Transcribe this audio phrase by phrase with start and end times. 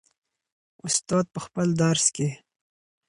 [0.87, 2.29] استاد په خپل درس کې.